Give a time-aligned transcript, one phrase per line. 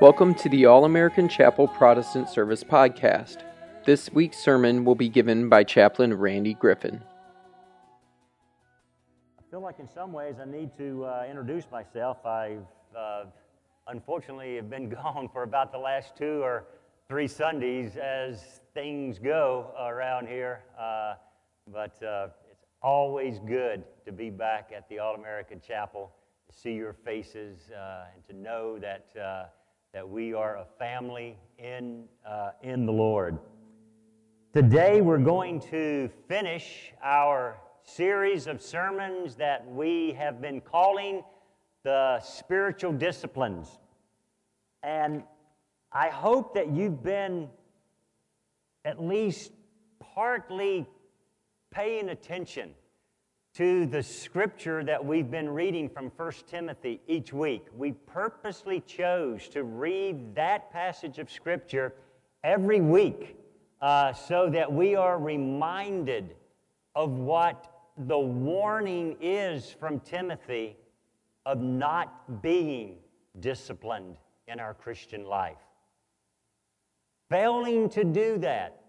[0.00, 3.44] Welcome to the All American Chapel Protestant Service Podcast.
[3.84, 7.00] This week's sermon will be given by Chaplain Randy Griffin.
[9.38, 12.26] I feel like in some ways I need to uh, introduce myself.
[12.26, 13.26] I've uh,
[13.86, 16.64] unfortunately have been gone for about the last two or
[17.06, 20.64] three Sundays as things go around here.
[20.76, 21.14] Uh,
[21.72, 26.10] but uh, it's always good to be back at the All American Chapel,
[26.50, 29.44] to see your faces, uh, and to know that, uh,
[29.94, 33.38] that we are a family in, uh, in the Lord.
[34.52, 41.22] Today we're going to finish our series of sermons that we have been calling
[41.84, 43.78] the spiritual disciplines.
[44.82, 45.22] And
[45.92, 47.48] I hope that you've been
[48.84, 49.52] at least
[50.00, 50.88] partly
[51.70, 52.74] paying attention
[53.54, 57.64] to the scripture that we've been reading from 1 Timothy each week.
[57.76, 61.94] We purposely chose to read that passage of scripture
[62.42, 63.36] every week
[63.80, 66.34] uh, so that we are reminded
[66.96, 70.76] of what the warning is from Timothy
[71.46, 72.96] of not being
[73.38, 74.16] disciplined
[74.48, 75.58] in our Christian life.
[77.30, 78.80] Failing to do that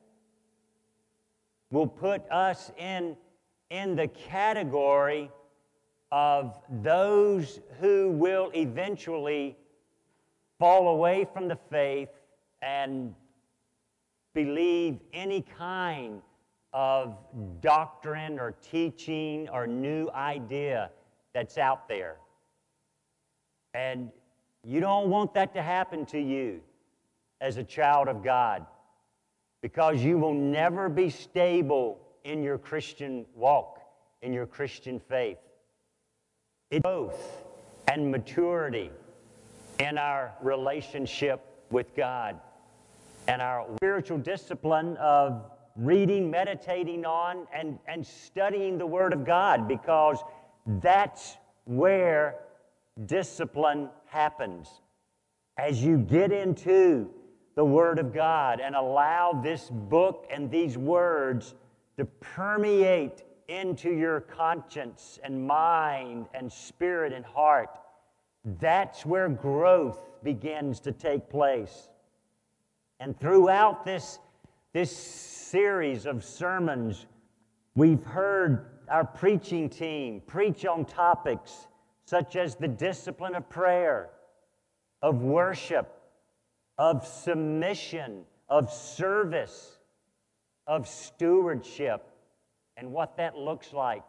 [1.70, 3.16] will put us in,
[3.70, 5.32] in the category
[6.12, 9.58] of those who will eventually
[10.60, 12.10] fall away from the faith
[12.62, 13.14] and
[14.34, 16.22] believe any kind
[16.74, 17.18] of
[17.62, 20.92] doctrine or teaching or new idea
[21.34, 22.18] that's out there.
[23.74, 24.12] And
[24.64, 26.62] you don't want that to happen to you
[27.42, 28.66] as a child of God
[29.62, 33.80] because you will never be stable in your Christian walk,
[34.22, 35.38] in your Christian faith.
[36.72, 37.46] It's growth
[37.88, 38.90] and maturity
[39.80, 42.40] in our relationship with God
[43.28, 49.68] and our spiritual discipline of reading, meditating on, and, and studying the Word of God
[49.68, 50.18] because
[50.82, 52.36] that's where
[53.06, 54.82] discipline happens.
[55.58, 57.10] As you get into
[57.56, 61.54] the Word of God and allow this book and these words
[61.98, 67.80] to permeate into your conscience and mind and spirit and heart,
[68.60, 71.90] that's where growth begins to take place.
[73.00, 74.20] And throughout this,
[74.74, 77.06] this series of sermons,
[77.76, 81.68] we've heard our preaching team preach on topics
[82.06, 84.10] such as the discipline of prayer,
[85.02, 85.92] of worship,
[86.78, 89.75] of submission, of service,
[90.68, 92.06] of stewardship,
[92.78, 94.04] and what that looks like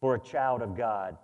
[0.00, 1.16] for a child of God.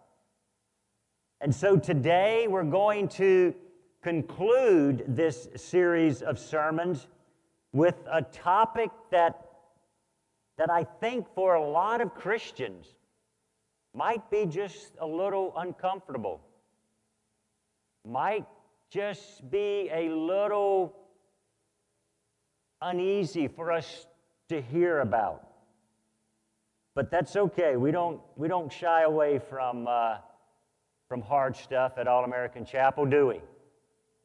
[1.40, 3.54] And so today we're going to
[4.02, 7.06] conclude this series of sermons
[7.72, 9.46] with a topic that,
[10.58, 12.86] that I think for a lot of Christians
[13.94, 16.40] might be just a little uncomfortable,
[18.06, 18.46] might
[18.90, 20.94] just be a little
[22.80, 24.06] uneasy for us
[24.50, 25.48] to hear about.
[26.94, 27.76] But that's okay.
[27.76, 30.18] We don't, we don't shy away from, uh,
[31.08, 33.40] from hard stuff at All American Chapel, do we?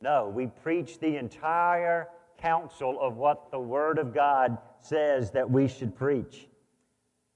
[0.02, 2.10] No, we preach the entire
[2.40, 6.48] counsel of what the Word of God says that we should preach.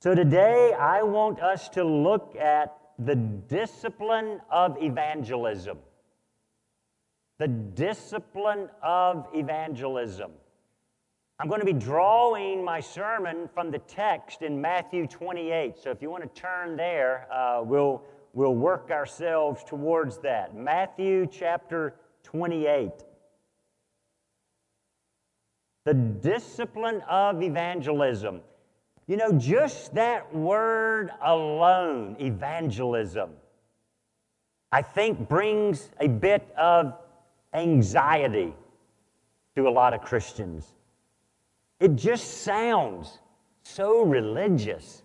[0.02, 5.78] So today, I want us to look at the discipline of evangelism
[7.40, 10.32] the discipline of evangelism.
[11.42, 15.80] I'm going to be drawing my sermon from the text in Matthew 28.
[15.82, 20.54] So if you want to turn there, uh, we'll, we'll work ourselves towards that.
[20.54, 22.92] Matthew chapter 28.
[25.86, 28.42] The discipline of evangelism.
[29.08, 33.30] You know, just that word alone, evangelism,
[34.74, 36.96] I think brings a bit of
[37.54, 38.54] anxiety
[39.56, 40.74] to a lot of Christians.
[41.80, 43.20] It just sounds
[43.64, 45.04] so religious.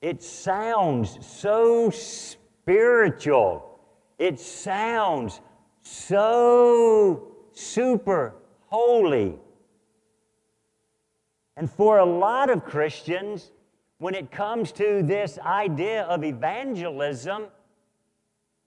[0.00, 3.78] It sounds so spiritual.
[4.18, 5.40] It sounds
[5.82, 8.34] so super
[8.66, 9.38] holy.
[11.56, 13.50] And for a lot of Christians,
[13.98, 17.46] when it comes to this idea of evangelism,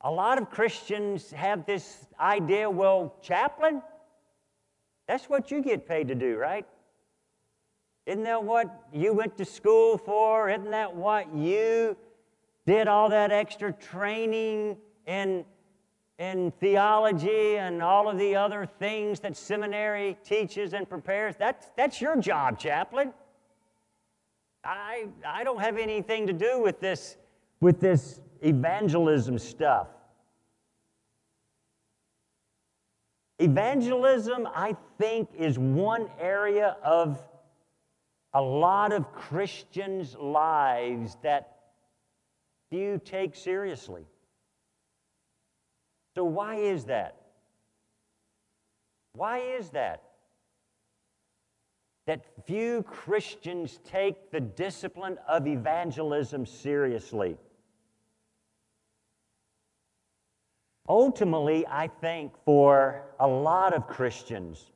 [0.01, 3.81] a lot of Christians have this idea well, chaplain,
[5.07, 6.67] that's what you get paid to do, right?
[8.05, 10.49] Isn't that what you went to school for?
[10.49, 11.95] Isn't that what you
[12.65, 15.43] did all that extra training in,
[16.17, 21.35] in theology and all of the other things that seminary teaches and prepares.
[21.37, 23.13] That's, that's your job, chaplain.
[24.63, 27.17] I, I don't have anything to do with this,
[27.59, 29.87] with this evangelism stuff.
[33.39, 37.21] Evangelism, I think, is one area of
[38.33, 41.57] a lot of Christians' lives that
[42.69, 44.05] few take seriously.
[46.15, 47.15] So, why is that?
[49.13, 50.01] Why is that?
[52.07, 57.37] That few Christians take the discipline of evangelism seriously.
[60.89, 64.71] Ultimately, I think for a lot of Christians,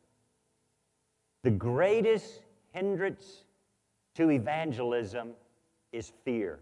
[1.44, 3.44] the greatest hindrance
[4.18, 5.30] to evangelism
[5.92, 6.60] is fear.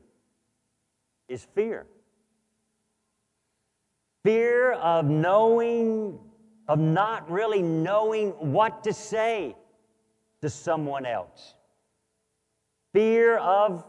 [1.30, 1.86] Is fear.
[4.26, 6.20] Fear of knowing,
[6.68, 9.56] of not really knowing what to say
[10.42, 11.56] to someone else.
[12.94, 13.86] Fear of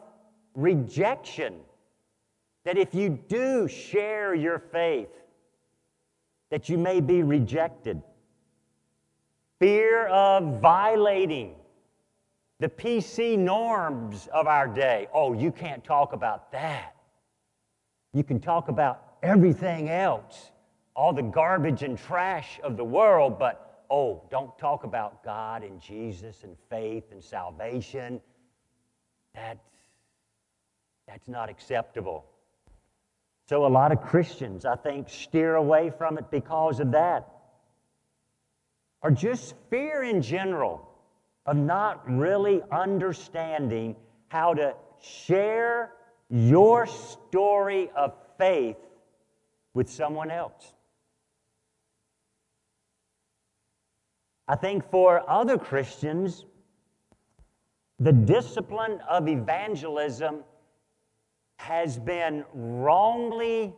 [0.55, 1.57] rejection.
[2.65, 5.11] That if you do share your faith,
[6.51, 8.01] that you may be rejected.
[9.59, 11.57] Fear of violating
[12.59, 15.09] the PC norms of our day.
[15.13, 16.95] Oh, you can't talk about that.
[18.13, 20.51] You can talk about everything else,
[20.95, 25.81] all the garbage and trash of the world, but oh, don't talk about God and
[25.81, 28.21] Jesus and faith and salvation.
[29.35, 29.69] That's,
[31.07, 32.25] that's not acceptable.
[33.49, 37.29] So, a lot of Christians, I think, steer away from it because of that.
[39.03, 40.86] Or just fear in general
[41.47, 43.97] of not really understanding
[44.29, 45.93] how to share
[46.29, 48.77] your story of faith
[49.75, 50.73] with someone else.
[54.49, 56.45] I think for other Christians,
[57.99, 60.45] the discipline of evangelism
[61.59, 63.75] has been wrongly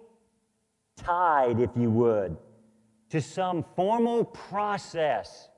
[0.97, 2.37] tied, if you would,
[3.11, 5.49] to some formal process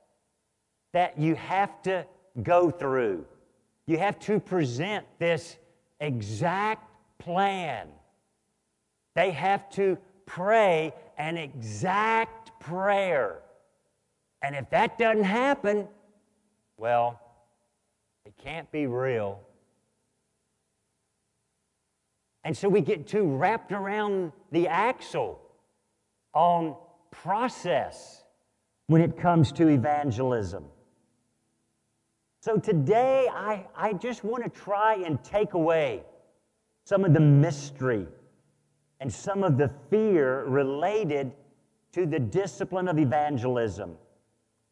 [0.93, 2.07] that you have to
[2.43, 3.25] go through.
[3.87, 5.57] You have to present this
[6.01, 6.89] exact
[7.19, 7.89] plan.
[9.15, 13.41] They have to pray an exact prayer.
[14.43, 15.89] And if that doesn't happen,
[16.77, 17.21] well,
[18.25, 19.41] it can't be real.
[22.45, 25.41] And so we get too wrapped around the axle
[26.33, 26.77] on
[27.11, 28.25] process
[28.87, 30.65] when it comes to evangelism.
[32.41, 36.03] So today, I, I just want to try and take away
[36.85, 38.07] some of the mystery
[38.99, 41.33] and some of the fear related
[41.93, 43.95] to the discipline of evangelism.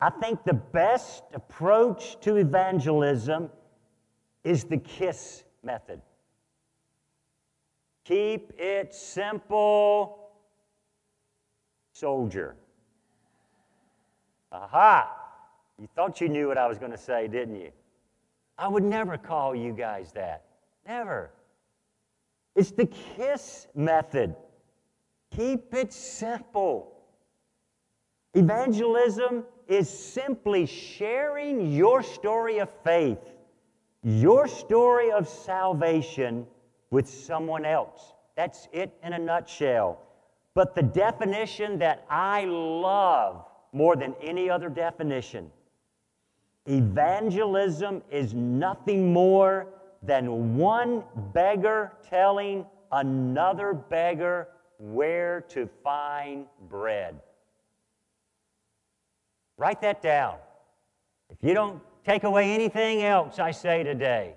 [0.01, 3.51] I think the best approach to evangelism
[4.45, 6.01] is the KISS method.
[8.05, 10.31] Keep it simple,
[11.93, 12.57] soldier.
[14.51, 15.28] Aha!
[15.81, 17.71] You thought you knew what I was going to say, didn't you?
[18.59, 20.45] I would never call you guys that.
[20.87, 21.31] Never.
[22.57, 24.35] It's the KISS method.
[25.37, 26.93] Keep it simple.
[28.35, 33.37] Evangelism is simply sharing your story of faith,
[34.03, 36.47] your story of salvation
[36.91, 38.15] with someone else.
[38.35, 40.01] That's it in a nutshell.
[40.55, 45.53] But the definition that I love more than any other definition
[46.69, 49.67] evangelism is nothing more
[50.03, 54.49] than one beggar telling another beggar
[54.79, 57.21] where to find bread.
[59.57, 60.37] Write that down.
[61.31, 64.35] If you don't take away anything else I say today,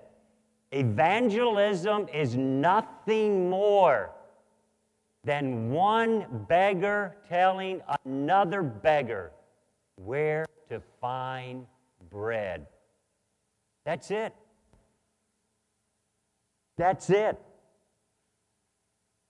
[0.71, 4.11] evangelism is nothing more
[5.23, 9.31] than one beggar telling another beggar
[9.95, 11.67] where to find
[12.11, 12.67] bread.
[13.85, 14.33] That's it.
[16.77, 17.39] That's it.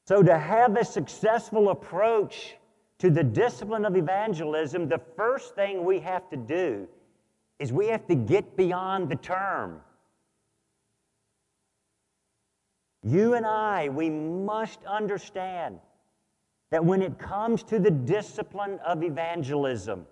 [0.08, 2.56] So, to have a successful approach
[3.00, 6.88] to the discipline of evangelism, the first thing we have to do
[7.60, 9.82] is we have to get beyond the term.
[13.04, 15.80] You and I, we must understand
[16.72, 20.06] that when it comes to the discipline of evangelism,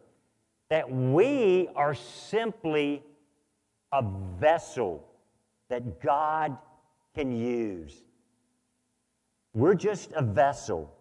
[0.69, 3.03] that we are simply
[3.91, 4.03] a
[4.39, 5.05] vessel
[5.69, 6.57] that God
[7.15, 7.93] can use.
[9.53, 10.93] We're just a vessel.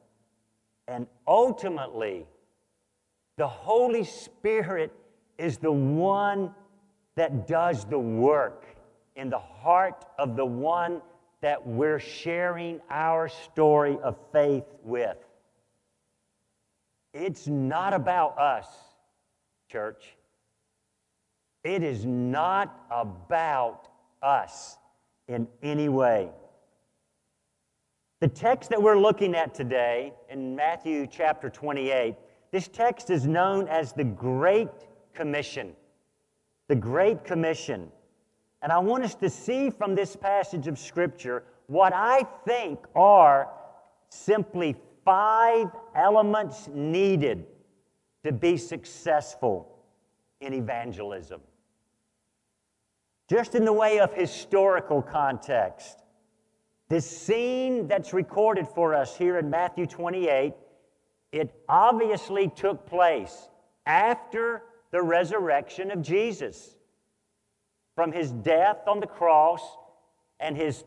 [0.86, 2.26] And ultimately,
[3.36, 4.92] the Holy Spirit
[5.36, 6.54] is the one
[7.16, 8.64] that does the work
[9.16, 11.02] in the heart of the one
[11.40, 15.16] that we're sharing our story of faith with.
[17.12, 18.66] It's not about us,
[19.68, 20.16] church.
[21.62, 23.88] It is not about
[24.22, 24.78] us
[25.26, 26.30] in any way.
[28.20, 32.14] The text that we're looking at today in Matthew chapter 28,
[32.50, 34.70] this text is known as the Great
[35.14, 35.74] Commission.
[36.68, 37.92] The Great Commission.
[38.62, 43.50] And I want us to see from this passage of Scripture what I think are
[44.08, 47.44] simply five elements needed
[48.24, 49.78] to be successful
[50.40, 51.40] in evangelism.
[53.28, 56.02] Just in the way of historical context,
[56.88, 60.54] this scene that's recorded for us here in Matthew 28,
[61.32, 63.50] it obviously took place
[63.84, 66.76] after the resurrection of Jesus.
[67.94, 69.60] From his death on the cross
[70.40, 70.84] and his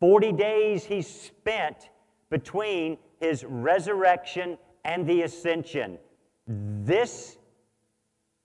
[0.00, 1.90] 40 days he spent
[2.30, 5.98] between his resurrection and the ascension.
[6.46, 7.36] This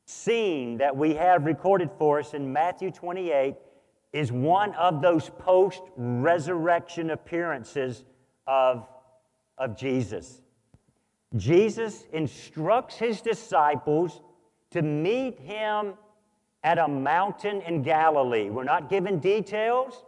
[0.05, 3.55] scene that we have recorded for us in Matthew 28
[4.13, 8.05] is one of those post resurrection appearances
[8.45, 8.87] of,
[9.57, 10.41] of Jesus.
[11.35, 14.21] Jesus instructs his disciples
[14.71, 15.93] to meet him
[16.63, 18.49] at a mountain in Galilee.
[18.49, 20.03] We're not given details,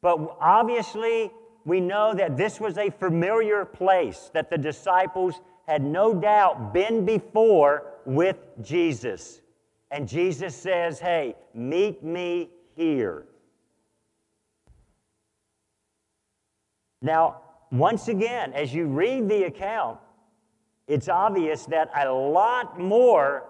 [0.00, 1.30] but obviously
[1.64, 7.04] we know that this was a familiar place that the disciples had no doubt been
[7.04, 9.40] before with Jesus.
[9.90, 13.26] And Jesus says, Hey, meet me here.
[17.00, 19.98] Now, once again, as you read the account,
[20.86, 23.44] it's obvious that a lot more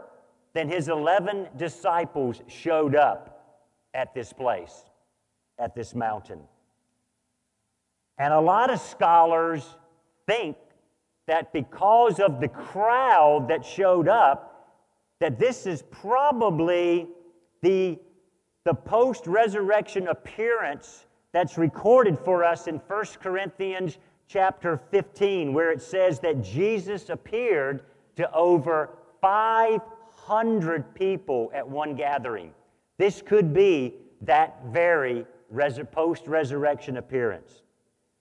[0.55, 3.61] than his 11 disciples showed up
[3.93, 4.85] at this place,
[5.59, 6.41] at this mountain.
[8.19, 9.65] And a lot of scholars
[10.27, 10.57] think
[11.27, 14.51] that because of the crowd that showed up,
[15.21, 17.09] that this is probably
[17.63, 17.99] the
[18.65, 25.83] the post resurrection appearance that's recorded for us in 1 Corinthians chapter 15, where it
[25.83, 27.83] says that Jesus appeared
[28.17, 28.91] to over
[29.21, 32.53] 500 people at one gathering.
[32.97, 35.27] This could be that very
[35.93, 37.64] post resurrection appearance.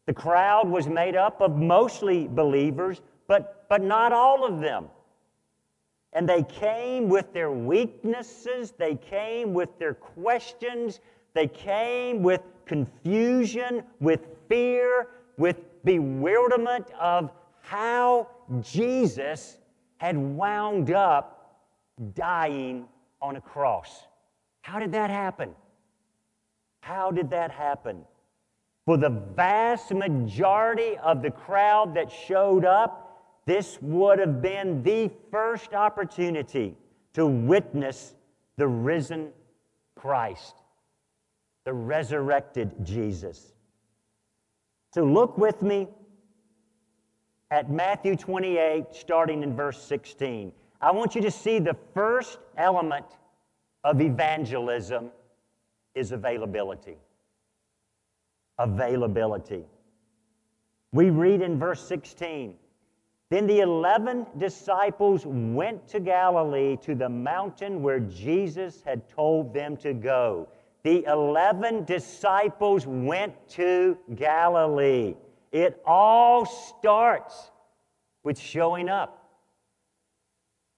[0.05, 4.89] The crowd was made up of mostly believers, but, but not all of them.
[6.11, 10.99] And they came with their weaknesses, they came with their questions,
[11.33, 15.07] they came with confusion, with fear,
[15.37, 17.31] with bewilderment of
[17.61, 18.27] how
[18.61, 19.57] Jesus
[19.97, 21.61] had wound up
[22.13, 22.85] dying
[23.21, 24.05] on a cross.
[24.61, 25.55] How did that happen?
[26.81, 28.03] How did that happen?
[28.85, 33.03] For the vast majority of the crowd that showed up,
[33.45, 36.75] this would have been the first opportunity
[37.13, 38.13] to witness
[38.57, 39.29] the risen
[39.95, 40.55] Christ,
[41.63, 43.53] the resurrected Jesus.
[44.93, 45.87] So look with me
[47.51, 50.51] at Matthew 28, starting in verse 16.
[50.81, 53.05] I want you to see the first element
[53.83, 55.09] of evangelism
[55.95, 56.97] is availability.
[58.59, 59.65] Availability.
[60.91, 62.55] We read in verse 16
[63.33, 69.75] then the 11 disciples went to Galilee to the mountain where Jesus had told them
[69.77, 70.47] to go.
[70.83, 75.15] The 11 disciples went to Galilee.
[75.51, 77.49] It all starts
[78.23, 79.31] with showing up.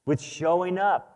[0.05, 1.14] With showing up.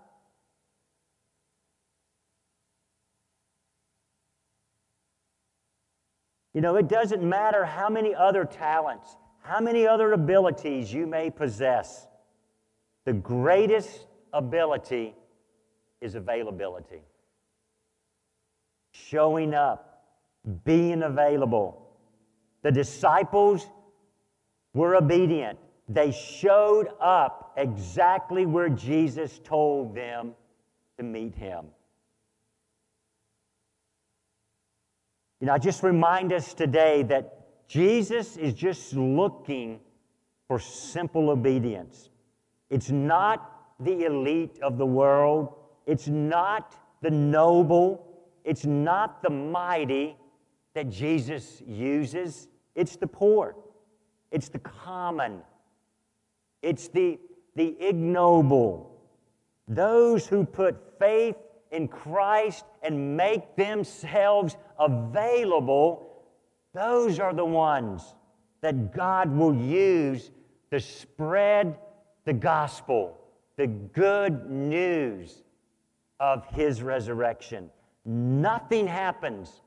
[6.54, 11.30] You know, it doesn't matter how many other talents, how many other abilities you may
[11.30, 12.08] possess,
[13.06, 15.16] the greatest ability
[16.02, 17.02] is availability.
[18.92, 19.90] Showing up,
[20.64, 21.88] being available.
[22.62, 23.68] The disciples
[24.74, 25.60] were obedient.
[25.88, 30.34] They showed up exactly where Jesus told them
[30.98, 31.66] to meet him.
[35.40, 39.80] You know, I just remind us today that Jesus is just looking
[40.48, 42.10] for simple obedience.
[42.70, 45.54] It's not the elite of the world,
[45.86, 48.06] it's not the noble,
[48.44, 50.18] it's not the mighty
[50.74, 53.56] that Jesus uses, it's the poor,
[54.32, 55.42] it's the common,
[56.62, 57.20] It's the,
[57.56, 58.92] the ignoble.
[59.68, 61.38] Those who put faith
[61.72, 66.24] in Christ and make themselves available,
[66.74, 68.16] those are the ones
[68.62, 70.32] that God will use
[70.72, 71.78] to spread
[72.26, 73.18] the gospel,
[73.56, 75.44] the good news
[76.20, 77.70] of His resurrection.
[78.06, 79.62] Nothing happens.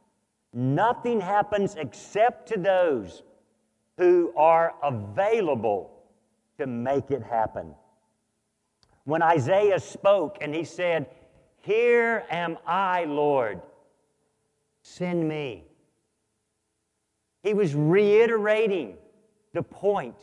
[0.53, 3.23] Nothing happens except to those
[3.97, 5.91] who are available
[6.59, 7.75] to make it happen.
[9.05, 11.07] When Isaiah spoke and he said,
[11.63, 13.63] Here am I, Lord,
[14.83, 15.65] send me.
[17.43, 18.97] He was reiterating
[19.53, 20.17] the point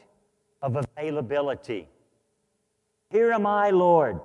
[0.62, 1.88] of availability.
[3.10, 4.20] Here am I, Lord,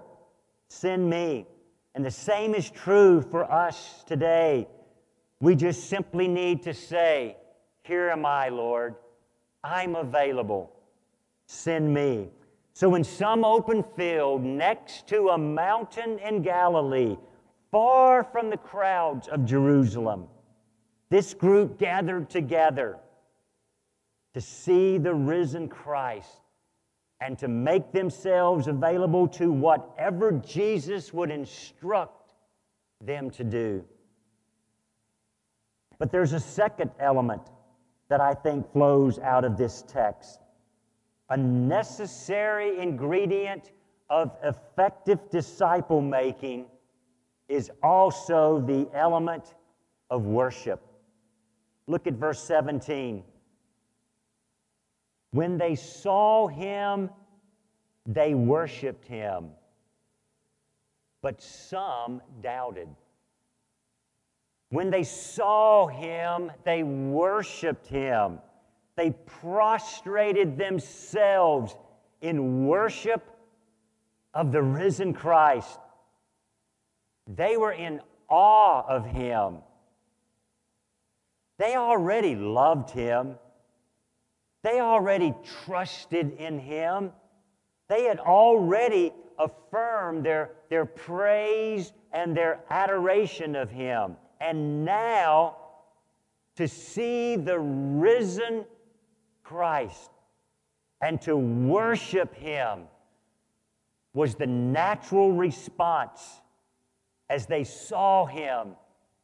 [0.69, 1.47] send me.
[1.95, 4.67] And the same is true for us today.
[5.41, 7.37] We just simply need to say,
[7.85, 8.97] Here am I, Lord.
[9.63, 10.73] I'm available.
[11.47, 12.29] Send me.
[12.75, 17.17] So, in some open field next to a mountain in Galilee,
[17.71, 20.27] far from the crowds of Jerusalem,
[21.09, 22.99] this group gathered together
[24.33, 26.41] to see the risen Christ
[27.21, 32.35] and to make themselves available to whatever Jesus would instruct
[33.01, 33.85] them to do.
[35.99, 37.43] But there's a second element
[38.09, 40.41] that I think flows out of this text.
[41.31, 43.73] A necessary ingredient
[44.11, 46.67] of effective disciple making
[47.49, 49.55] is also the element
[50.11, 50.81] of worship.
[51.87, 53.23] Look at verse 17.
[55.31, 57.11] When they saw him,
[58.07, 59.49] they worshiped him,
[61.23, 62.89] but some doubted.
[64.69, 68.39] When they saw him, they worshiped him.
[68.97, 71.77] They prostrated themselves
[72.21, 73.23] in worship
[74.33, 75.79] of the risen Christ.
[77.27, 79.59] They were in awe of him.
[81.59, 83.37] They already loved him.
[84.63, 87.13] They already trusted in him.
[87.89, 94.17] They had already affirmed their, their praise and their adoration of him.
[94.41, 95.57] And now,
[96.57, 98.65] to see the risen
[99.45, 100.11] Christ
[101.01, 102.85] and to worship him
[104.15, 106.41] was the natural response
[107.29, 108.69] as they saw him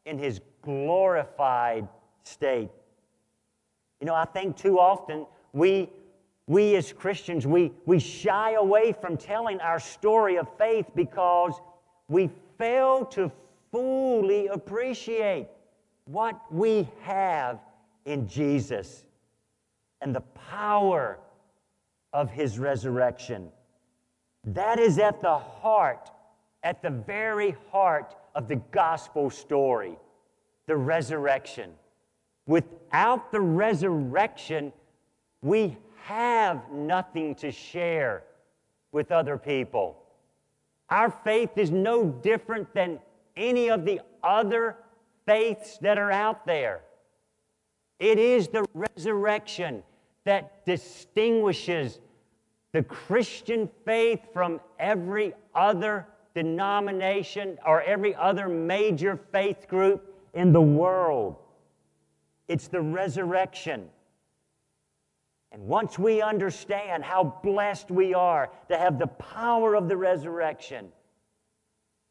[0.04, 1.88] in his glorified
[2.24, 2.68] state.
[4.00, 5.88] You know, I think too often we,
[6.46, 11.54] we as Christians, we, we shy away from telling our story of faith because
[12.08, 13.32] we fail to
[13.72, 15.48] fully appreciate
[16.04, 17.60] what we have
[18.04, 19.04] in Jesus
[20.00, 21.18] and the power
[22.12, 23.48] of his resurrection.
[24.44, 26.10] That is at the heart,
[26.62, 29.98] at the very heart of the gospel story,
[30.66, 31.72] the resurrection.
[32.46, 34.72] Without the resurrection,
[35.42, 38.24] we have nothing to share
[38.92, 39.96] with other people.
[40.88, 42.98] Our faith is no different than
[43.36, 44.76] any of the other
[45.26, 46.80] faiths that are out there.
[48.00, 49.82] It is the resurrection
[50.24, 52.00] that distinguishes
[52.72, 60.60] the Christian faith from every other denomination or every other major faith group in the
[60.60, 61.36] world.
[62.48, 63.88] It's the resurrection.
[65.52, 70.92] And once we understand how blessed we are to have the power of the resurrection,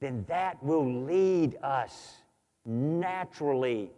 [0.01, 2.15] then that will lead us
[2.65, 3.91] naturally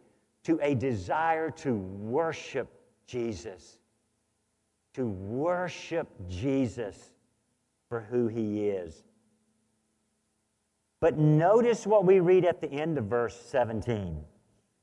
[0.43, 2.67] to a desire to worship
[3.07, 3.77] Jesus,
[4.93, 7.11] to worship Jesus
[7.89, 9.03] for who he is.
[10.99, 14.23] But notice what we read at the end of verse 17.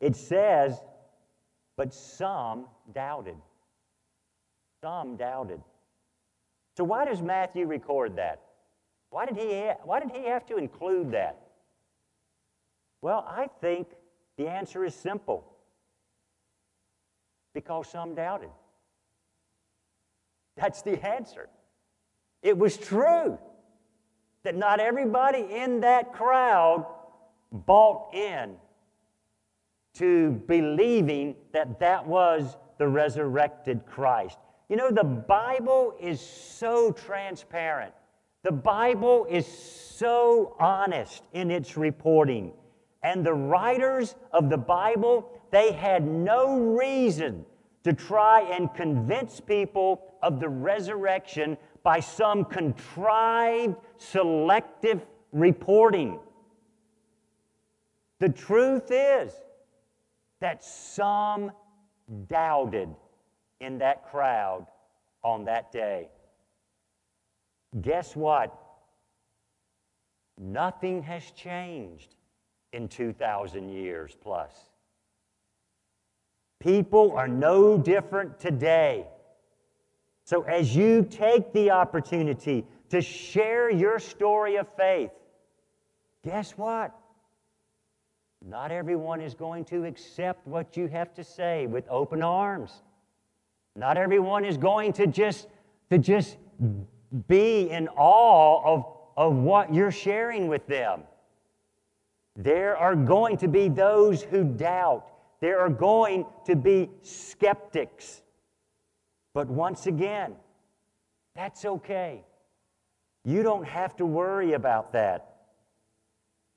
[0.01, 0.81] It says,
[1.77, 3.37] but some doubted.
[4.83, 5.61] Some doubted.
[6.77, 8.41] So, why does Matthew record that?
[9.11, 11.41] Why did he, ha- why did he have to include that?
[13.01, 13.89] Well, I think
[14.37, 15.45] the answer is simple
[17.55, 18.51] because some doubted.
[20.59, 21.49] That's the answer.
[22.43, 23.39] It was true
[24.43, 26.87] that not everybody in that crowd
[27.53, 28.57] bought in
[29.95, 34.39] to believing that that was the resurrected Christ.
[34.69, 37.93] You know, the Bible is so transparent.
[38.45, 42.53] The Bible is so honest in its reporting.
[43.03, 47.45] And the writers of the Bible, they had no reason
[47.85, 56.19] to try and convince people of the resurrection by some contrived, selective reporting.
[58.19, 59.33] The truth is
[60.41, 61.53] that some
[62.29, 62.89] doubted
[63.61, 64.67] in that crowd
[65.23, 66.09] on that day.
[67.81, 68.57] Guess what?
[70.41, 72.15] Nothing has changed
[72.73, 74.53] in 2,000 years plus.
[76.61, 79.07] People are no different today.
[80.29, 85.11] So, as you take the opportunity to share your story of faith,
[86.23, 86.95] guess what?
[88.47, 92.83] Not everyone is going to accept what you have to say with open arms.
[93.75, 95.49] Not everyone is going to just,
[95.89, 96.37] to just
[97.27, 98.85] be in awe of,
[99.17, 101.05] of what you're sharing with them.
[102.37, 105.07] There are going to be those who doubt.
[105.41, 108.21] There are going to be skeptics.
[109.39, 110.35] But once again,
[111.37, 112.25] that's okay.
[113.25, 115.37] You don't have to worry about that.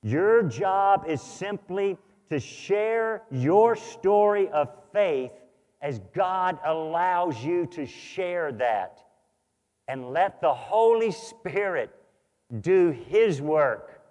[0.01, 1.99] Your job is simply
[2.31, 5.31] to share your story of faith
[5.83, 8.97] as God allows you to share that.
[9.87, 11.91] And let the Holy Spirit
[12.61, 14.01] do His work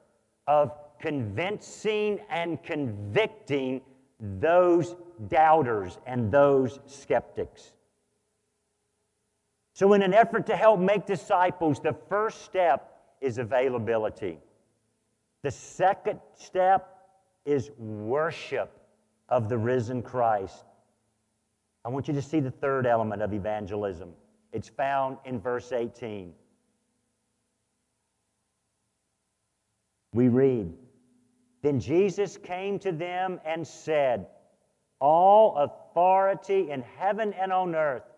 [0.47, 3.81] of convincing and convicting
[4.21, 4.95] those
[5.27, 7.73] doubters and those skeptics.
[9.81, 14.39] So, in an effort to help make disciples, the first step is availability.
[15.41, 16.99] The second step
[17.47, 18.79] is worship
[19.31, 20.67] of the risen Christ.
[21.83, 24.13] I want you to see the third element of evangelism.
[24.53, 26.35] It's found in verse 18.
[30.13, 30.75] We read,
[31.63, 34.27] Then Jesus came to them and said,
[35.01, 38.10] All authority in heaven and on earth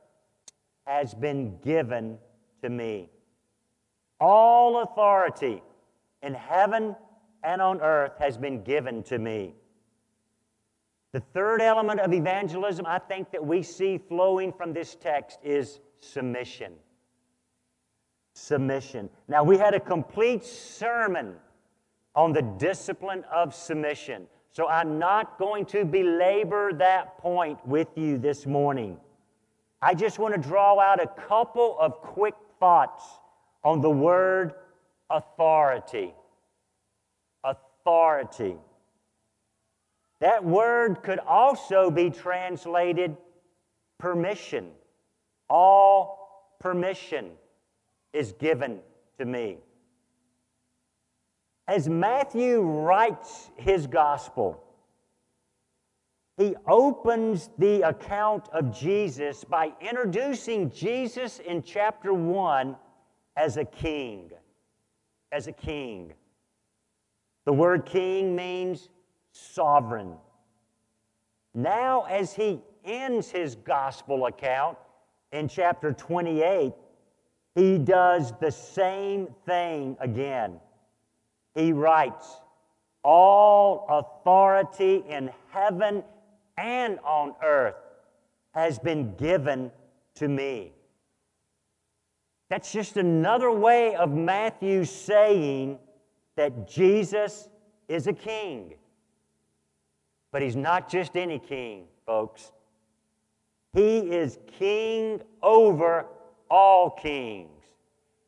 [0.87, 2.18] has been given
[2.62, 3.11] to me.
[4.21, 5.62] All authority
[6.23, 6.97] in heaven
[7.42, 9.55] and on earth has been given to me.
[11.12, 15.81] The third element of evangelism I think that we see flowing from this text is
[16.01, 16.73] submission.
[18.35, 19.11] Submission.
[19.29, 21.35] Now, we had a complete sermon
[22.14, 28.16] on the discipline of submission, so I'm not going to belabor that point with you
[28.16, 28.99] this morning.
[29.83, 33.05] I just want to draw out a couple of quick thoughts
[33.64, 34.55] on the word
[35.11, 36.14] authority
[37.83, 38.57] authority.
[40.21, 43.16] That word could also be translated
[43.99, 44.68] permission.
[45.51, 47.33] All permission
[48.12, 48.79] is given
[49.18, 49.59] to me.
[51.66, 54.62] As Matthew writes his gospel,
[56.42, 62.74] he opens the account of Jesus by introducing Jesus in chapter 1
[63.37, 64.28] as a king.
[65.31, 66.12] As a king.
[67.44, 68.88] The word king means
[69.31, 70.14] sovereign.
[71.55, 74.78] Now, as he ends his gospel account
[75.31, 76.72] in chapter 28,
[77.55, 80.59] he does the same thing again.
[81.55, 82.40] He writes,
[83.05, 86.02] All authority in heaven
[86.57, 87.77] and on earth
[88.55, 89.71] has been given
[90.17, 90.73] to me.
[92.51, 95.79] That's just another way of Matthew saying,
[96.37, 97.49] that Jesus
[97.88, 98.75] is a king.
[100.31, 102.53] But he's not just any king, folks.
[103.75, 106.07] He is king over
[106.51, 107.49] all kings.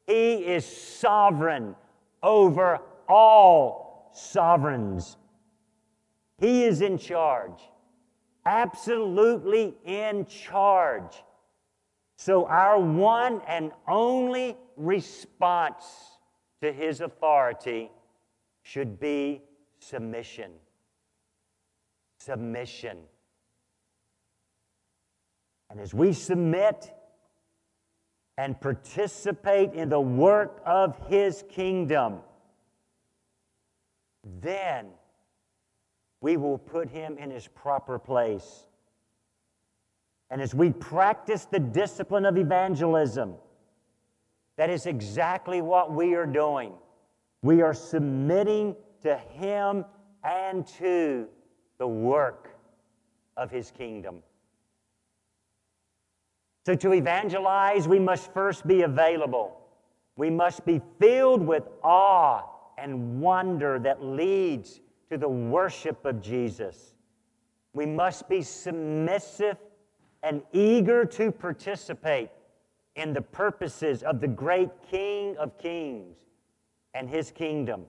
[0.06, 1.74] He is sovereign
[2.22, 5.16] over all sovereigns.
[6.38, 7.62] He is in charge,
[8.46, 11.22] absolutely in charge.
[12.16, 15.84] So, our one and only response
[16.62, 17.90] to his authority
[18.62, 19.42] should be
[19.78, 20.52] submission.
[22.18, 22.98] Submission.
[25.70, 26.92] And as we submit
[28.38, 32.20] and participate in the work of his kingdom,
[34.40, 34.86] then
[36.24, 38.64] we will put him in his proper place.
[40.30, 43.34] And as we practice the discipline of evangelism,
[44.56, 46.72] that is exactly what we are doing.
[47.42, 49.84] We are submitting to Him
[50.24, 51.28] and to
[51.76, 52.56] the work
[53.36, 54.22] of His kingdom.
[56.64, 59.60] So, to evangelize, we must first be available.
[60.16, 62.44] We must be filled with awe
[62.78, 66.94] and wonder that leads to the worship of Jesus.
[67.72, 69.56] We must be submissive
[70.22, 72.30] and eager to participate
[72.96, 76.16] in the purposes of the great King of Kings
[76.94, 77.84] and his kingdom.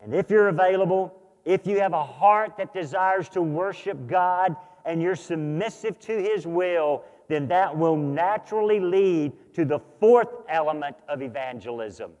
[0.00, 5.00] And if you're available, if you have a heart that desires to worship God and
[5.00, 11.22] you're submissive to his will, then that will naturally lead to the fourth element of
[11.22, 12.12] evangelism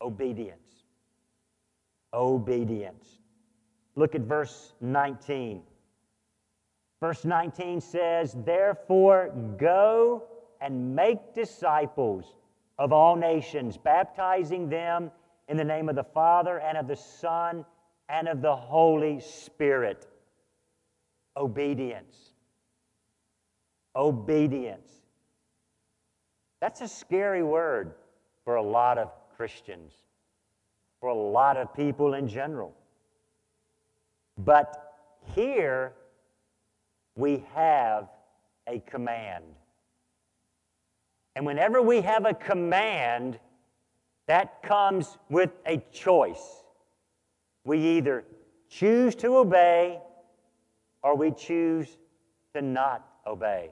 [0.00, 0.67] obedience.
[2.12, 3.18] Obedience.
[3.96, 5.62] Look at verse 19.
[7.00, 10.24] Verse 19 says, Therefore, go
[10.60, 12.34] and make disciples
[12.78, 15.10] of all nations, baptizing them
[15.48, 17.64] in the name of the Father and of the Son
[18.08, 20.06] and of the Holy Spirit.
[21.36, 22.32] Obedience.
[23.94, 24.90] Obedience.
[26.60, 27.94] That's a scary word
[28.44, 29.92] for a lot of Christians,
[31.00, 32.74] for a lot of people in general.
[34.36, 34.94] But
[35.34, 35.92] here
[37.16, 38.08] we have
[38.66, 39.44] a command.
[41.34, 43.38] And whenever we have a command,
[44.26, 46.64] that comes with a choice.
[47.64, 48.24] We either
[48.68, 50.00] choose to obey
[51.02, 51.96] or we choose
[52.54, 53.70] to not obey.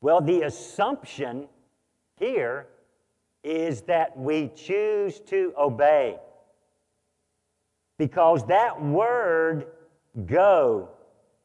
[0.00, 1.48] Well, the assumption
[2.18, 2.66] here
[3.44, 6.16] is that we choose to obey.
[7.98, 9.66] Because that word,
[10.26, 10.90] go,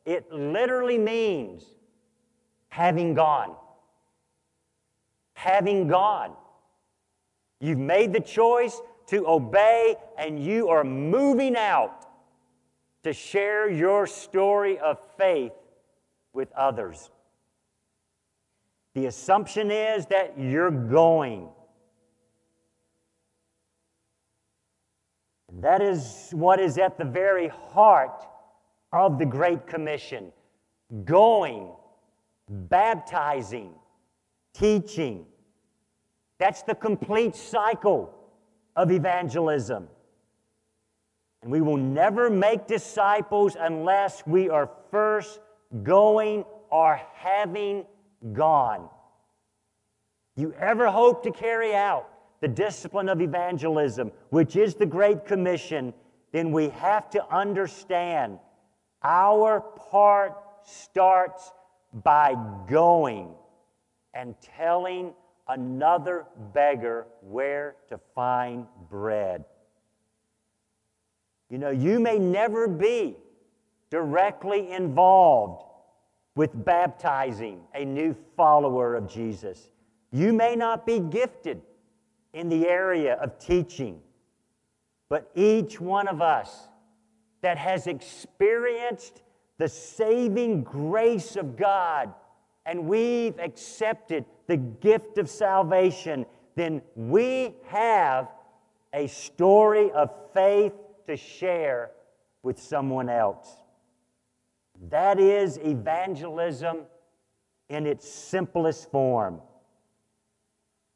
[0.06, 1.64] it literally means
[2.70, 3.56] having gone.
[5.36, 6.34] Having gone.
[7.60, 12.06] You've made the choice to obey, and you are moving out
[13.04, 15.54] to share your story of faith
[16.34, 17.12] with others.
[18.96, 21.50] The assumption is that you're going.
[25.54, 28.26] And that is what is at the very heart
[28.92, 30.32] of the Great Commission
[31.06, 31.72] going,
[32.50, 33.72] baptizing,
[34.54, 35.26] teaching.
[36.40, 38.14] That's the complete cycle
[38.76, 39.88] of evangelism.
[41.44, 45.40] And we will never make disciples unless we are first
[45.84, 47.86] going or having
[48.34, 48.90] gone.
[50.36, 52.10] You ever hope to carry out
[52.44, 55.94] the discipline of evangelism, which is the Great Commission,
[56.34, 58.38] then we have to understand
[59.02, 60.34] our part
[60.66, 61.54] starts
[62.04, 62.36] by
[62.68, 63.30] going
[64.14, 65.14] and telling
[65.48, 69.46] another beggar where to find bread.
[71.50, 73.16] You know, you may never be
[73.90, 75.64] directly involved
[76.36, 79.70] with baptizing a new follower of Jesus.
[80.12, 81.62] You may not be gifted
[82.34, 84.00] in the area of teaching,
[85.10, 86.68] but each one of us
[87.42, 89.22] that has experienced
[89.58, 92.14] the saving grace of God
[92.66, 98.30] and we've accepted the gift of salvation, then we have
[98.94, 100.74] a story of faith
[101.08, 101.92] to share
[102.42, 103.58] with someone else.
[104.90, 106.80] That is evangelism
[107.70, 109.42] in its simplest form.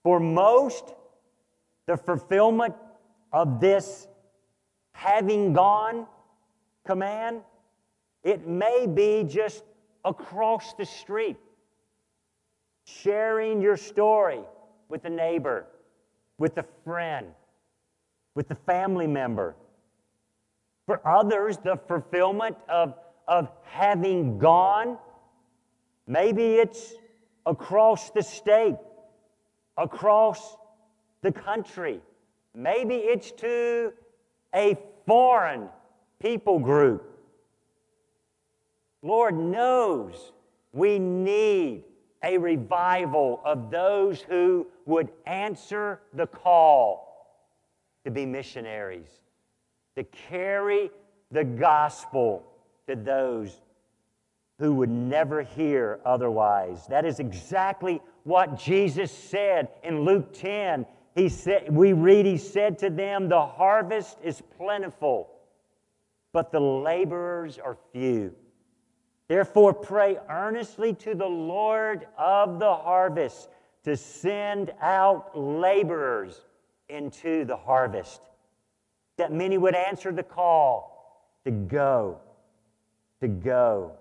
[0.04, 0.94] For most,
[1.88, 2.76] the fulfillment
[3.34, 4.08] of this
[4.92, 6.06] having gone
[6.86, 7.42] command,
[8.24, 9.64] it may be just
[10.06, 11.38] across the street,
[12.86, 14.42] sharing your story
[14.90, 15.66] with a neighbor,
[16.38, 17.28] with a friend,
[18.36, 19.56] with a family member.
[20.86, 22.96] For others, the fulfillment of,
[23.28, 24.98] of having gone,
[26.06, 26.94] maybe it's
[27.46, 28.78] across the state,
[29.78, 30.58] across
[31.22, 32.02] the country.
[32.54, 33.94] Maybe it's to
[34.54, 35.70] a foreign
[36.20, 37.04] people group.
[39.02, 40.32] Lord knows
[40.74, 41.84] we need
[42.24, 47.08] a revival of those who would answer the call
[48.04, 49.22] to be missionaries,
[49.96, 50.90] to carry
[51.32, 52.44] the gospel
[52.88, 53.62] to those
[54.60, 56.88] who would never hear otherwise.
[56.88, 60.86] That is exactly what Jesus said in Luke 10.
[61.18, 65.38] He said, we read, He said to them, The harvest is plentiful
[66.38, 68.32] but the laborers are few.
[69.28, 73.50] Therefore, pray earnestly to the Lord of the harvest
[73.86, 76.42] to send out laborers
[76.90, 78.22] into the harvest,
[79.18, 82.20] that many would answer the call to go,
[83.20, 83.94] to go.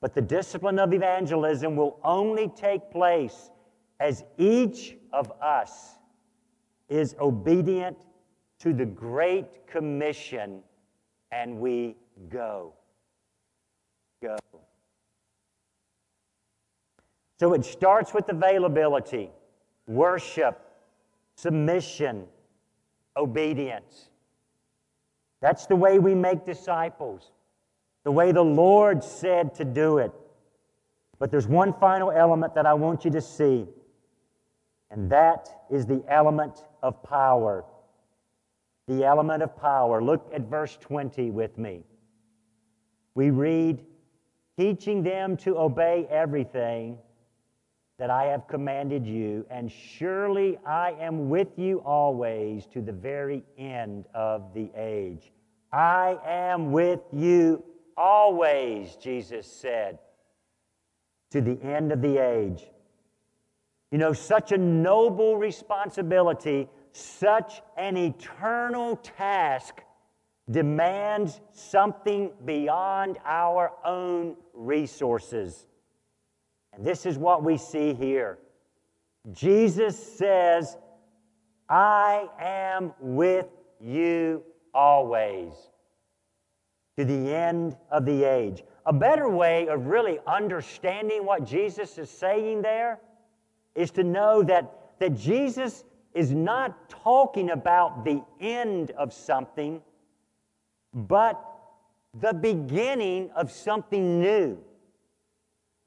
[0.00, 3.50] But the discipline of evangelism will only take place
[4.00, 5.96] as each of us
[6.88, 7.96] is obedient
[8.60, 10.62] to the Great Commission
[11.32, 11.96] and we
[12.28, 12.74] go.
[14.22, 14.36] Go.
[17.38, 19.30] So it starts with availability,
[19.86, 20.60] worship,
[21.36, 22.26] submission,
[23.16, 24.10] obedience.
[25.40, 27.32] That's the way we make disciples,
[28.04, 30.12] the way the Lord said to do it.
[31.18, 33.66] But there's one final element that I want you to see,
[34.90, 37.64] and that is the element of power.
[38.88, 40.02] The element of power.
[40.02, 41.84] Look at verse 20 with me.
[43.14, 43.84] We read,
[44.58, 46.98] teaching them to obey everything
[47.98, 53.44] that I have commanded you, and surely I am with you always to the very
[53.58, 55.32] end of the age.
[55.70, 57.62] I am with you
[57.98, 59.98] always, Jesus said,
[61.30, 62.69] to the end of the age.
[63.90, 69.82] You know, such a noble responsibility, such an eternal task
[70.50, 75.66] demands something beyond our own resources.
[76.72, 78.38] And this is what we see here.
[79.32, 80.76] Jesus says,
[81.68, 83.46] I am with
[83.80, 85.52] you always
[86.96, 88.62] to the end of the age.
[88.86, 93.00] A better way of really understanding what Jesus is saying there
[93.74, 99.80] is to know that, that Jesus is not talking about the end of something,
[100.92, 101.40] but
[102.20, 104.58] the beginning of something new.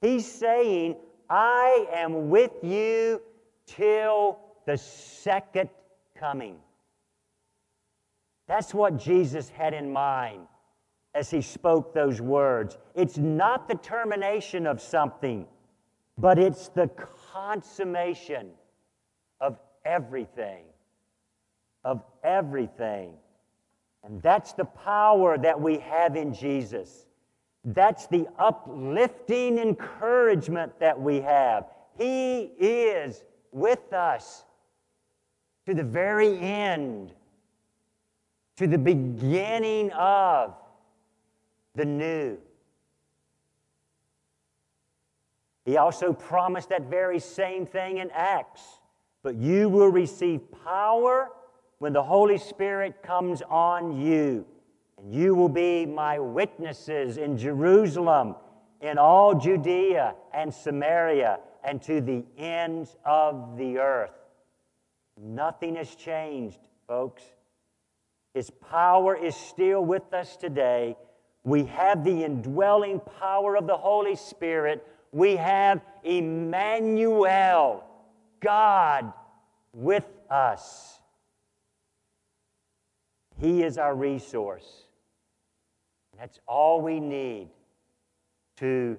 [0.01, 0.95] He's saying,
[1.29, 3.21] I am with you
[3.65, 5.69] till the second
[6.15, 6.57] coming.
[8.47, 10.41] That's what Jesus had in mind
[11.15, 12.77] as he spoke those words.
[12.95, 15.45] It's not the termination of something,
[16.17, 16.89] but it's the
[17.33, 18.51] consummation
[19.41, 20.63] of everything.
[21.83, 23.13] Of everything.
[24.03, 27.05] And that's the power that we have in Jesus.
[27.65, 31.65] That's the uplifting encouragement that we have.
[31.97, 34.43] He is with us
[35.65, 37.13] to the very end,
[38.57, 40.53] to the beginning of
[41.75, 42.37] the new.
[45.65, 48.61] He also promised that very same thing in Acts.
[49.23, 51.29] But you will receive power
[51.79, 54.45] when the Holy Spirit comes on you.
[54.97, 58.35] And you will be my witnesses in Jerusalem,
[58.81, 64.11] in all Judea and Samaria, and to the ends of the earth.
[65.21, 67.23] Nothing has changed, folks.
[68.33, 70.97] His power is still with us today.
[71.43, 74.85] We have the indwelling power of the Holy Spirit.
[75.13, 77.85] We have Emmanuel,
[78.41, 79.13] God
[79.71, 80.99] with us.
[83.39, 84.85] He is our resource.
[86.19, 87.49] That's all we need
[88.57, 88.97] to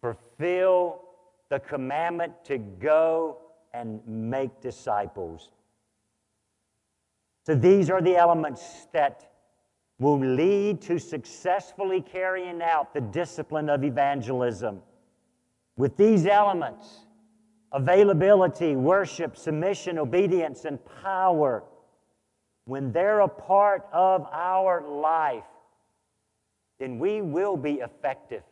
[0.00, 1.00] fulfill
[1.48, 3.38] the commandment to go
[3.72, 5.50] and make disciples.
[7.46, 9.30] So these are the elements that
[9.98, 14.82] will lead to successfully carrying out the discipline of evangelism.
[15.76, 17.00] With these elements
[17.72, 21.64] availability, worship, submission, obedience, and power
[22.66, 25.44] when they're a part of our life,
[26.78, 28.42] then we will be effective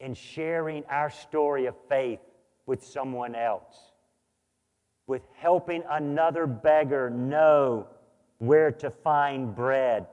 [0.00, 2.20] in sharing our story of faith
[2.66, 3.92] with someone else,
[5.06, 7.86] with helping another beggar know
[8.38, 10.06] where to find bread.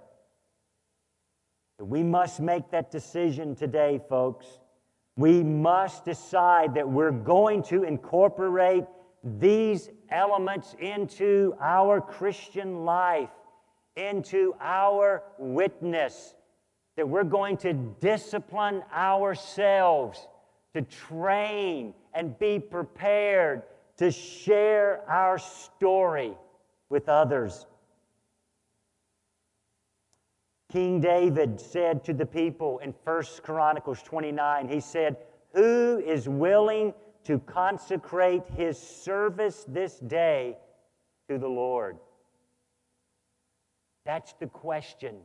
[1.80, 4.46] We must make that decision today, folks.
[5.18, 8.86] We must decide that we're going to incorporate
[9.24, 13.30] these elements into our Christian life,
[13.96, 16.36] into our witness,
[16.98, 20.28] that we're going to discipline ourselves
[20.74, 23.64] to train and be prepared
[23.98, 26.34] to share our story
[26.90, 27.66] with others.
[30.76, 35.16] King David said to the people in 1 Chronicles 29, he said,
[35.54, 40.58] Who is willing to consecrate his service this day
[41.30, 41.98] to the Lord?
[44.06, 45.16] That's the question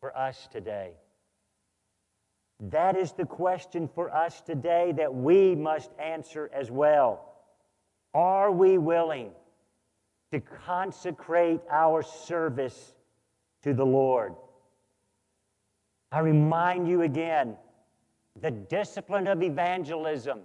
[0.00, 0.94] for us today.
[2.58, 7.36] That is the question for us today that we must answer as well.
[8.14, 9.30] Are we willing
[10.32, 12.94] to consecrate our service
[13.62, 14.34] to the Lord?
[16.12, 17.56] I remind you again
[18.40, 20.40] the discipline of evangelism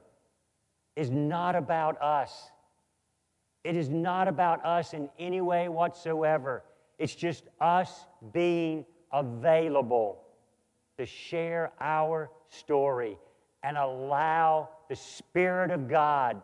[0.95, 2.49] is not about us.
[3.65, 6.63] It is not about us in any way whatsoever.
[6.97, 10.23] It's just us being available
[10.97, 13.17] to share our story
[13.61, 16.41] and allow the Spirit of God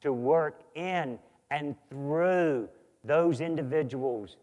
[0.00, 1.18] to work in
[1.50, 2.68] and through
[3.04, 4.38] those individuals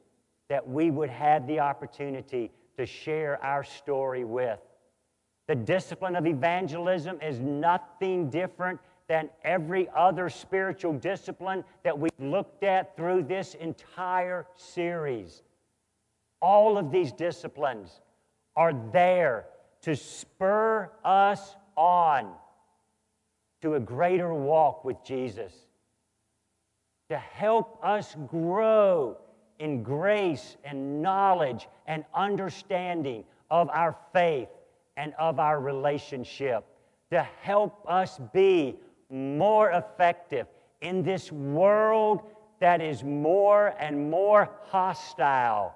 [0.49, 4.57] that we would have the opportunity to share our story with.
[5.49, 12.63] The discipline of evangelism is nothing different than every other spiritual discipline that we've looked
[12.63, 15.43] at through this entire series.
[16.41, 17.99] All of these disciplines
[18.55, 19.47] are there
[19.81, 22.31] to spur us on
[23.61, 25.51] to a greater walk with Jesus,
[27.09, 29.17] to help us grow
[29.59, 34.49] in grace and knowledge and understanding of our faith
[34.97, 36.65] and of our relationship,
[37.11, 38.75] to help us be
[39.09, 40.47] more effective
[40.81, 42.21] in this world
[42.59, 45.75] that is more and more hostile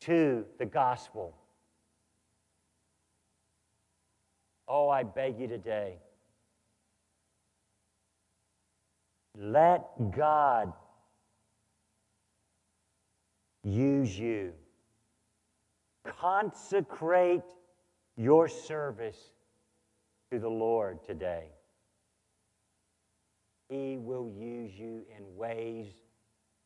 [0.00, 1.34] to the gospel.
[4.66, 5.96] Oh, I beg you today.
[9.36, 9.84] Let
[10.16, 10.72] God
[13.68, 14.52] use you.
[16.06, 17.42] Consecrate
[18.16, 19.18] your service
[20.30, 21.44] to the Lord today.
[23.68, 25.86] He will use you in ways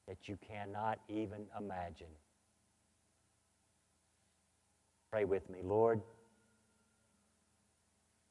[0.06, 2.06] that you cannot even imagine.
[5.10, 6.00] Pray with me, Lord.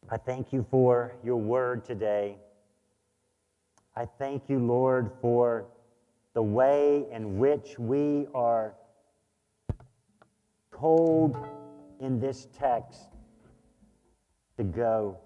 [0.09, 2.37] I thank you for your word today.
[3.95, 5.65] I thank you, Lord, for
[6.33, 8.75] the way in which we are
[10.77, 11.37] told
[11.99, 13.09] in this text
[14.57, 15.17] to go.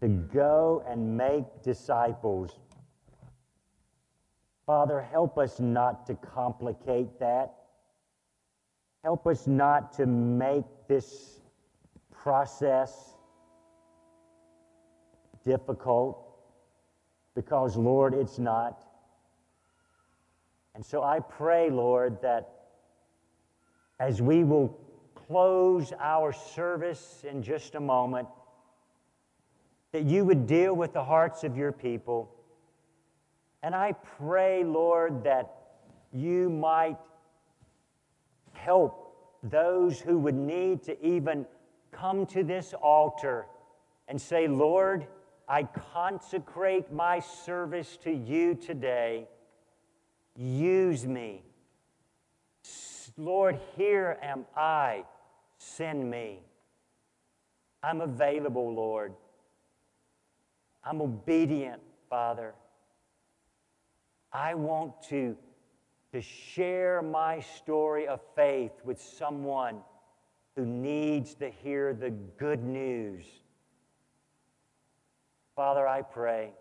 [0.00, 2.58] To go and make disciples.
[4.66, 7.54] Father, help us not to complicate that.
[9.02, 11.40] Help us not to make this
[12.10, 13.14] process
[15.44, 16.31] difficult
[17.34, 18.84] because, Lord, it's not.
[20.74, 22.48] And so I pray, Lord, that
[24.00, 24.78] as we will
[25.14, 28.28] close our service in just a moment,
[29.92, 32.34] that you would deal with the hearts of your people.
[33.62, 35.52] And I pray, Lord, that
[36.12, 36.96] you might
[38.52, 41.46] help those who would need to even
[41.90, 43.46] come to this altar
[44.08, 45.06] and say, Lord,
[45.52, 49.28] I consecrate my service to you today.
[50.34, 51.42] Use me.
[53.18, 55.04] Lord, here am I.
[55.58, 56.38] Send me.
[57.82, 59.12] I'm available, Lord.
[60.82, 62.54] I'm obedient, Father.
[64.32, 65.36] I want to,
[66.14, 69.80] to share my story of faith with someone
[70.56, 73.26] who needs to hear the good news.
[75.54, 76.52] Father, I pray,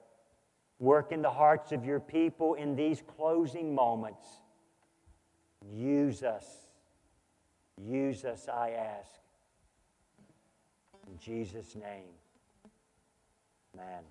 [0.79, 4.25] work in the hearts of your people in these closing moments.
[5.73, 6.45] Use us.
[7.77, 9.11] Use us, I ask.
[11.07, 12.09] In Jesus' name,
[13.75, 14.03] amen.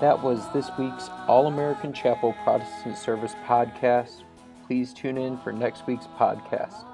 [0.00, 4.22] That was this week's All American Chapel Protestant Service podcast.
[4.66, 6.89] Please tune in for next week's podcast.